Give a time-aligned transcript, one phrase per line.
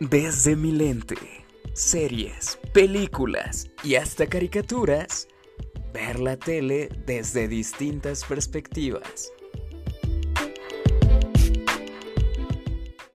[0.00, 1.16] Desde mi lente,
[1.72, 5.26] series, películas y hasta caricaturas,
[5.94, 9.32] ver la tele desde distintas perspectivas.